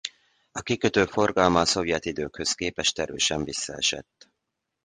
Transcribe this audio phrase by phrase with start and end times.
[0.51, 4.31] A kikötő forgalma a szovjet időkhöz képest erősen visszaesett.